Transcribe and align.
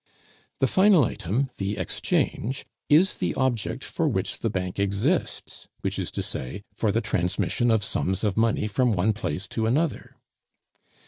The 0.57 0.65
final 0.65 1.05
item, 1.05 1.51
the 1.57 1.77
exchange, 1.77 2.65
is 2.89 3.19
the 3.19 3.35
object 3.35 3.83
for 3.83 4.07
which 4.07 4.39
the 4.39 4.49
bank 4.49 4.79
exists, 4.79 5.67
which 5.81 5.99
is 5.99 6.09
to 6.13 6.23
say, 6.23 6.63
for 6.73 6.91
the 6.91 7.01
transmission 7.01 7.69
of 7.69 7.83
sums 7.83 8.23
of 8.23 8.35
money 8.35 8.65
from 8.67 8.93
one 8.93 9.13
place 9.13 9.47
to 9.49 9.67
another. 9.67 10.15